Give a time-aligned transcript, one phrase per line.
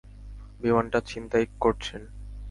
[0.61, 2.01] বিমানটা ছিনতাই করছেন।